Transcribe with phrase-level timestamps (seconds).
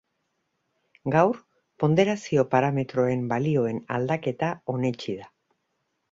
[1.15, 1.35] Gaur
[1.83, 5.29] ponderazio parametroen balioen aldaketa onetsi da.